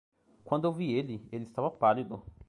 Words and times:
Quando 0.43 0.65
eu 0.65 0.73
vi 0.73 0.91
ele, 0.91 1.27
ele 1.31 1.43
estava 1.43 1.69
pálido. 1.69 2.23